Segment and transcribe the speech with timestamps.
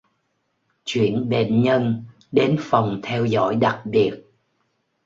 [0.85, 4.13] Chuyển bệnh nhân đến phòng theo dõi đặc biệt